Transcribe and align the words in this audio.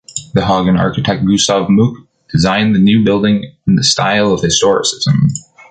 The 0.33 0.43
Hagen 0.47 0.77
architect 0.77 1.23
Gustav 1.27 1.67
Mucke 1.69 2.07
designed 2.31 2.73
the 2.73 2.79
new 2.79 3.03
building 3.05 3.53
in 3.67 3.75
the 3.75 3.83
style 3.83 4.33
of 4.33 4.41
historicism. 4.41 5.27